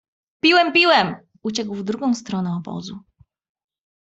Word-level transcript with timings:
Piłem, 0.43 0.73
piłem!— 0.73 1.15
uciekł 1.43 1.75
w 1.75 1.83
drugą 1.83 2.13
stronę 2.13 2.53
obozu. 2.55 2.99